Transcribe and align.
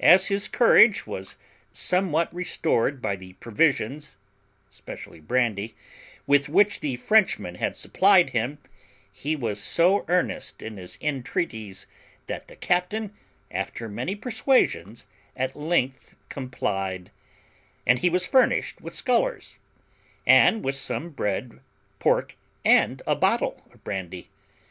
As 0.00 0.28
his 0.28 0.46
courage 0.46 1.06
was 1.06 1.38
somewhat 1.72 2.28
restored 2.34 3.00
by 3.00 3.16
the 3.16 3.32
provisions 3.40 4.18
(especially 4.68 5.20
brandy) 5.20 5.74
with 6.26 6.50
which 6.50 6.80
the 6.80 6.96
Frenchmen 6.96 7.54
had 7.54 7.74
supplied 7.74 8.28
him, 8.36 8.58
he 9.10 9.34
was 9.34 9.58
so 9.58 10.04
earnest 10.06 10.60
in 10.60 10.76
his 10.76 10.98
entreaties, 11.00 11.86
that 12.26 12.48
the 12.48 12.56
captain, 12.56 13.14
after 13.50 13.88
many 13.88 14.14
persuasions, 14.14 15.06
at 15.34 15.56
length 15.56 16.14
complied, 16.28 17.10
and 17.86 18.00
he 18.00 18.10
was 18.10 18.26
furnished 18.26 18.82
with 18.82 18.92
scullers, 18.94 19.58
and 20.26 20.62
with 20.62 20.74
some 20.74 21.08
bread, 21.08 21.60
pork, 21.98 22.36
and 22.66 23.00
a 23.06 23.16
bottle 23.16 23.62
of 23.72 23.82
brandy. 23.82 24.28